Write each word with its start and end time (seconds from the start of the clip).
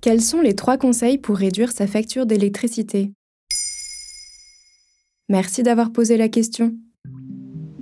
Quels 0.00 0.20
sont 0.20 0.40
les 0.40 0.54
trois 0.54 0.78
conseils 0.78 1.18
pour 1.18 1.36
réduire 1.36 1.72
sa 1.72 1.88
facture 1.88 2.24
d'électricité? 2.24 3.12
Merci 5.28 5.64
d'avoir 5.64 5.90
posé 5.90 6.16
la 6.16 6.28
question. 6.28 6.72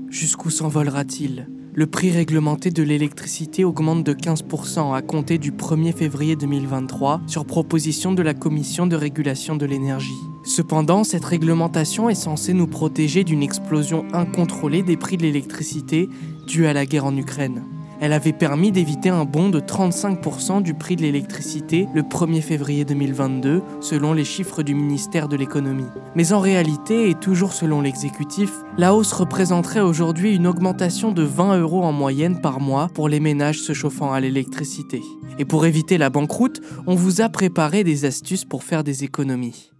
Jusqu'où 0.09 0.49
s'envolera-t-il? 0.49 1.47
Le 1.75 1.87
prix 1.87 2.11
réglementé 2.11 2.71
de 2.71 2.83
l'électricité 2.83 3.65
augmente 3.65 4.03
de 4.03 4.15
15% 4.15 4.97
à 4.97 5.03
compter 5.03 5.37
du 5.37 5.53
1er 5.53 5.93
février 5.93 6.37
2023 6.37 7.21
sur 7.27 7.45
proposition 7.45 8.15
de 8.15 8.23
la 8.23 8.33
Commission 8.33 8.87
de 8.87 8.97
régulation 8.97 9.55
de 9.55 9.67
l'énergie. 9.67 10.15
Cependant, 10.43 11.05
cette 11.05 11.27
réglementation 11.27 12.09
est 12.09 12.15
censée 12.15 12.55
nous 12.55 12.67
protéger 12.67 13.25
d'une 13.25 13.43
explosion 13.43 14.07
incontrôlée 14.15 14.83
des 14.83 14.97
prix 14.97 15.19
de 15.19 15.23
l'électricité 15.25 16.09
due 16.47 16.65
à 16.65 16.73
la 16.73 16.87
guerre 16.87 17.05
en 17.05 17.15
Ukraine. 17.15 17.63
Elle 18.01 18.13
avait 18.13 18.33
permis 18.33 18.73
d'éviter 18.73 19.09
un 19.09 19.25
bond 19.25 19.49
de 19.49 19.61
35% 19.61 20.63
du 20.63 20.75
prix 20.75 20.97
de 20.97 21.03
l'électricité 21.03 21.89
le 21.95 22.03
1er 22.03 22.43
février 22.43 22.85
2022, 22.85 23.63
selon 23.81 24.13
les 24.13 24.25
chiffres 24.25 24.63
du 24.63 24.75
ministère 24.75 25.29
de 25.29 25.37
l'économie. 25.37 25.87
Mais 26.15 26.33
en 26.33 26.41
réalité, 26.41 27.09
et 27.09 27.15
toujours 27.15 27.53
selon 27.53 27.81
l'exécutif, 27.81 28.53
la 28.77 28.95
hausse 28.95 29.13
représenterait 29.13 29.81
aujourd'hui 29.81 30.35
une 30.35 30.47
augmentation 30.47 31.13
de 31.13 31.23
20 31.23 31.59
euros 31.61 31.83
en 31.85 31.93
moyenne 31.93 32.41
par 32.41 32.61
mois 32.61 32.89
pour 32.93 33.09
les 33.09 33.21
ménages 33.21 33.61
se 33.61 33.73
chauffant 33.73 34.13
à 34.13 34.21
l'électricité. 34.21 35.01
Et 35.39 35.45
pour 35.45 35.67
éviter 35.67 35.99
la 35.99 36.11
banqueroute, 36.11 36.61
on 36.87 36.95
vous 36.95 37.21
a 37.21 37.29
préparé 37.29 37.85
des 37.85 38.05
astuces 38.05 38.45
pour 38.45 38.63
faire 38.63 38.85
des 38.85 39.05
économies. 39.05 39.71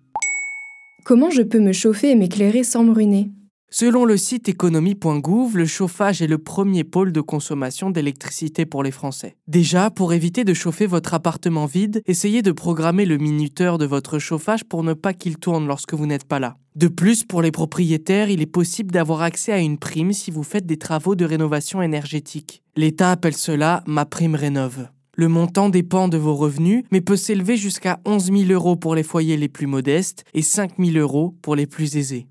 Comment 1.05 1.31
je 1.31 1.43
peux 1.43 1.61
me 1.61 1.73
chauffer 1.73 2.11
et 2.11 2.17
m'éclairer 2.17 2.65
sans 2.65 2.83
me 2.83 2.93
ruiner? 2.93 3.31
Selon 3.69 4.05
le 4.05 4.17
site 4.17 4.49
économie.gouv, 4.49 5.57
le 5.57 5.67
chauffage 5.67 6.23
est 6.23 6.29
le 6.29 6.39
premier 6.39 6.85
pôle 6.85 7.13
de 7.13 7.21
consommation 7.21 7.91
d'électricité 7.91 8.65
pour 8.65 8.85
les 8.85 8.93
Français. 8.93 9.37
Déjà, 9.49 9.91
pour 9.91 10.13
éviter 10.13 10.45
de 10.45 10.55
chauffer 10.55 10.87
votre 10.87 11.15
appartement 11.15 11.67
vide, 11.67 12.01
essayez 12.07 12.43
de 12.43 12.53
programmer 12.53 13.05
le 13.05 13.19
minuteur 13.19 13.77
de 13.77 13.85
votre 13.85 14.21
chauffage 14.21 14.63
pour 14.65 14.85
ne 14.85 14.95
pas 14.95 15.15
qu'il 15.15 15.37
tourne 15.39 15.67
lorsque 15.67 15.95
vous 15.95 16.07
n'êtes 16.07 16.25
pas 16.25 16.39
là. 16.39 16.57
De 16.77 16.87
plus, 16.87 17.25
pour 17.25 17.43
les 17.43 17.51
propriétaires, 17.51 18.31
il 18.31 18.41
est 18.41 18.47
possible 18.47 18.93
d'avoir 18.93 19.23
accès 19.23 19.53
à 19.53 19.59
une 19.59 19.79
prime 19.79 20.13
si 20.13 20.31
vous 20.31 20.45
faites 20.45 20.67
des 20.67 20.79
travaux 20.79 21.17
de 21.17 21.25
rénovation 21.25 21.83
énergétique. 21.83 22.63
L'État 22.77 23.11
appelle 23.11 23.37
cela 23.37 23.83
ma 23.87 24.07
prime 24.07 24.37
rénove. 24.37 24.89
Le 25.19 25.29
montant 25.29 25.71
dépend 25.71 26.09
de 26.09 26.19
vos 26.19 26.35
revenus, 26.35 26.85
mais 26.93 27.01
peut 27.01 27.17
s'élever 27.17 27.57
jusqu'à 27.57 28.01
11 28.05 28.27
000 28.27 28.53
euros 28.53 28.77
pour 28.77 28.95
les 28.95 29.03
foyers 29.03 29.39
les 29.39 29.49
plus 29.49 29.67
modestes 29.67 30.25
et 30.35 30.43
5 30.43 30.73
000 30.79 30.99
euros 30.99 31.35
pour 31.41 31.57
les 31.57 31.67
plus 31.67 31.97
aisés. 31.97 32.27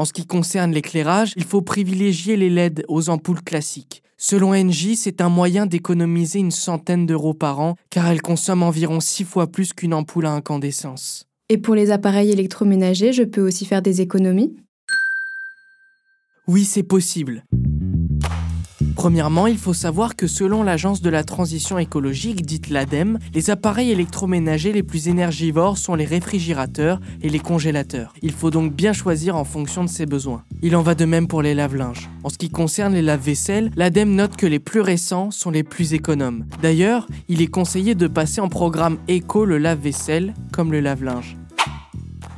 En 0.00 0.06
ce 0.06 0.14
qui 0.14 0.24
concerne 0.24 0.72
l'éclairage, 0.72 1.34
il 1.36 1.44
faut 1.44 1.60
privilégier 1.60 2.34
les 2.34 2.48
LED 2.48 2.86
aux 2.88 3.10
ampoules 3.10 3.42
classiques. 3.42 4.02
Selon 4.16 4.54
Engie, 4.54 4.96
c'est 4.96 5.20
un 5.20 5.28
moyen 5.28 5.66
d'économiser 5.66 6.38
une 6.38 6.52
centaine 6.52 7.04
d'euros 7.04 7.34
par 7.34 7.60
an, 7.60 7.76
car 7.90 8.08
elles 8.08 8.22
consomment 8.22 8.62
environ 8.62 9.00
6 9.00 9.24
fois 9.24 9.48
plus 9.48 9.74
qu'une 9.74 9.92
ampoule 9.92 10.24
à 10.24 10.32
incandescence. 10.32 11.26
Et 11.50 11.58
pour 11.58 11.74
les 11.74 11.90
appareils 11.90 12.30
électroménagers, 12.30 13.12
je 13.12 13.24
peux 13.24 13.46
aussi 13.46 13.66
faire 13.66 13.82
des 13.82 14.00
économies? 14.00 14.56
Oui, 16.46 16.64
c'est 16.64 16.82
possible. 16.82 17.44
Premièrement, 19.00 19.46
il 19.46 19.56
faut 19.56 19.72
savoir 19.72 20.14
que 20.14 20.26
selon 20.26 20.62
l'Agence 20.62 21.00
de 21.00 21.08
la 21.08 21.24
transition 21.24 21.78
écologique, 21.78 22.44
dite 22.44 22.68
l'ADEME, 22.68 23.18
les 23.32 23.48
appareils 23.48 23.92
électroménagers 23.92 24.74
les 24.74 24.82
plus 24.82 25.08
énergivores 25.08 25.78
sont 25.78 25.94
les 25.94 26.04
réfrigérateurs 26.04 27.00
et 27.22 27.30
les 27.30 27.38
congélateurs. 27.38 28.12
Il 28.20 28.32
faut 28.32 28.50
donc 28.50 28.74
bien 28.74 28.92
choisir 28.92 29.36
en 29.36 29.44
fonction 29.44 29.84
de 29.84 29.88
ses 29.88 30.04
besoins. 30.04 30.44
Il 30.60 30.76
en 30.76 30.82
va 30.82 30.94
de 30.94 31.06
même 31.06 31.28
pour 31.28 31.40
les 31.40 31.54
lave-linges. 31.54 32.10
En 32.24 32.28
ce 32.28 32.36
qui 32.36 32.50
concerne 32.50 32.92
les 32.92 33.00
lave-vaisselle, 33.00 33.70
l'ADEME 33.74 34.14
note 34.14 34.36
que 34.36 34.46
les 34.46 34.58
plus 34.58 34.82
récents 34.82 35.30
sont 35.30 35.50
les 35.50 35.62
plus 35.62 35.94
économes. 35.94 36.44
D'ailleurs, 36.60 37.06
il 37.28 37.40
est 37.40 37.46
conseillé 37.46 37.94
de 37.94 38.06
passer 38.06 38.42
en 38.42 38.50
programme 38.50 38.98
éco 39.08 39.46
le 39.46 39.56
lave-vaisselle 39.56 40.34
comme 40.52 40.72
le 40.72 40.80
lave-linge. 40.80 41.38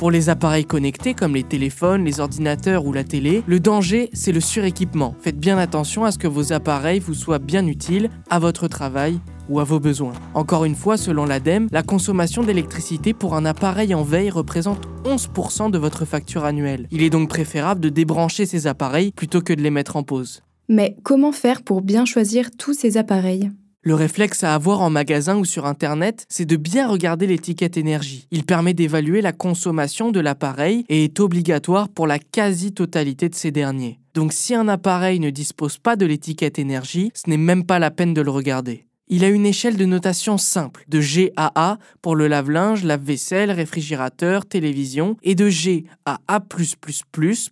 Pour 0.03 0.11
les 0.11 0.31
appareils 0.31 0.65
connectés 0.65 1.15
comme 1.15 1.37
les 1.37 1.45
téléphones, 1.45 2.05
les 2.05 2.19
ordinateurs 2.19 2.87
ou 2.87 2.93
la 2.93 3.05
télé, 3.05 3.45
le 3.47 3.61
danger, 3.61 4.11
c'est 4.13 4.33
le 4.33 4.41
suréquipement. 4.41 5.15
Faites 5.21 5.39
bien 5.39 5.59
attention 5.59 6.05
à 6.05 6.11
ce 6.11 6.19
que 6.19 6.27
vos 6.27 6.53
appareils 6.53 6.99
vous 6.99 7.15
soient 7.15 7.39
bien 7.39 7.65
utiles 7.69 8.11
à 8.29 8.41
votre 8.41 8.67
travail 8.67 9.21
ou 9.49 9.61
à 9.61 9.65
vos 9.65 9.79
besoins. 9.79 10.15
Encore 10.35 10.65
une 10.65 10.75
fois, 10.75 10.97
selon 10.97 11.25
l'ADEME, 11.25 11.69
la 11.71 11.85
consommation 11.85 12.43
d'électricité 12.43 13.15
pour 13.15 13.37
un 13.37 13.45
appareil 13.45 13.95
en 13.95 14.03
veille 14.03 14.31
représente 14.31 14.89
11% 15.05 15.71
de 15.71 15.79
votre 15.79 16.05
facture 16.05 16.45
annuelle. 16.45 16.89
Il 16.91 17.05
est 17.05 17.09
donc 17.11 17.29
préférable 17.29 17.81
de 17.81 17.89
débrancher 17.89 18.45
ces 18.45 18.67
appareils 18.67 19.13
plutôt 19.13 19.41
que 19.41 19.53
de 19.53 19.63
les 19.63 19.71
mettre 19.71 19.95
en 19.95 20.03
pause. 20.03 20.43
Mais 20.69 20.97
comment 21.05 21.31
faire 21.31 21.63
pour 21.63 21.81
bien 21.81 22.07
choisir 22.07 22.51
tous 22.59 22.75
ces 22.75 22.97
appareils? 22.97 23.53
Le 23.83 23.95
réflexe 23.97 24.45
à 24.45 24.55
avoir 24.55 24.81
en 24.81 24.91
magasin 24.91 25.37
ou 25.37 25.45
sur 25.45 25.67
Internet, 25.67 26.25
c'est 26.29 26.45
de 26.45 26.57
bien 26.57 26.89
regarder 26.89 27.27
l'étiquette 27.27 27.77
énergie. 27.77 28.29
Il 28.31 28.45
permet 28.45 28.75
d'évaluer 28.75 29.21
la 29.21 29.33
consommation 29.33 30.13
de 30.13 30.21
l'appareil 30.21 30.85
et 30.89 31.05
est 31.05 31.19
obligatoire 31.19 31.89
pour 31.89 32.07
la 32.07 32.21
quasi-totalité 32.21 33.29
de 33.29 33.35
ces 33.35 33.51
derniers. 33.51 33.99
Donc 34.15 34.33
si 34.33 34.55
un 34.55 34.69
appareil 34.69 35.19
ne 35.19 35.31
dispose 35.31 35.79
pas 35.79 35.97
de 35.97 36.07
l'étiquette 36.07 36.61
énergie, 36.61 37.11
ce 37.15 37.29
n'est 37.29 37.37
même 37.37 37.65
pas 37.65 37.81
la 37.81 37.91
peine 37.91 38.15
de 38.15 38.21
le 38.21 38.31
regarder. 38.31 38.87
Il 39.09 39.25
a 39.25 39.29
une 39.29 39.45
échelle 39.45 39.77
de 39.77 39.85
notation 39.85 40.39
simple, 40.39 40.85
de 40.89 41.01
G 41.01 41.33
à 41.37 41.51
A 41.57 41.79
pour 42.03 42.15
le 42.15 42.29
lave-linge, 42.29 42.85
lave-vaisselle, 42.85 43.51
réfrigérateur, 43.51 44.47
télévision, 44.47 45.17
et 45.23 45.35
de 45.35 45.49
G 45.49 45.85
à 46.07 46.21
A 46.29 46.41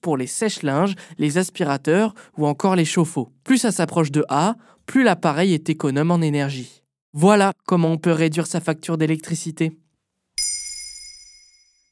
pour 0.01 0.17
les 0.17 0.27
sèche-linges, 0.29 0.95
les 1.19 1.39
aspirateurs 1.39 2.15
ou 2.39 2.47
encore 2.47 2.77
les 2.77 2.85
chauffe-eau. 2.85 3.31
Plus 3.45 3.59
ça 3.59 3.73
s'approche 3.73 4.13
de 4.13 4.25
A, 4.29 4.55
plus 4.91 5.05
l'appareil 5.05 5.55
est 5.55 5.71
économe 5.71 6.11
en 6.11 6.21
énergie. 6.21 6.83
Voilà 7.13 7.53
comment 7.65 7.93
on 7.93 7.97
peut 7.97 8.11
réduire 8.11 8.49
sa 8.49 8.59
facture 8.59 8.99
d'électricité. 8.99 9.79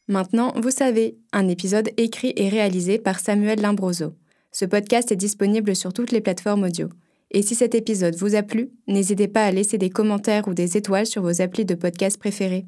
Maintenant, 0.08 0.52
vous 0.56 0.72
savez, 0.72 1.16
un 1.32 1.46
épisode 1.46 1.90
écrit 1.96 2.32
et 2.34 2.48
réalisé 2.48 2.98
par 2.98 3.20
Samuel 3.20 3.60
Limbroso. 3.60 4.14
Ce 4.50 4.64
podcast 4.64 5.12
est 5.12 5.16
disponible 5.16 5.76
sur 5.76 5.92
toutes 5.92 6.10
les 6.10 6.20
plateformes 6.20 6.64
audio. 6.64 6.88
Et 7.30 7.42
si 7.42 7.54
cet 7.54 7.76
épisode 7.76 8.16
vous 8.16 8.34
a 8.34 8.42
plu, 8.42 8.70
n'hésitez 8.88 9.28
pas 9.28 9.44
à 9.44 9.52
laisser 9.52 9.78
des 9.78 9.90
commentaires 9.90 10.48
ou 10.48 10.54
des 10.54 10.76
étoiles 10.76 11.06
sur 11.06 11.22
vos 11.22 11.40
applis 11.40 11.64
de 11.64 11.76
podcast 11.76 12.18
préférés. 12.18 12.66